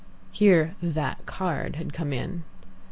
[0.31, 2.43] Here "that card" had come in.